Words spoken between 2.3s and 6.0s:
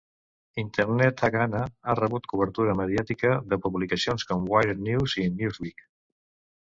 cobertura mediàtica de publicacions com "Wired News" i "Newsweek".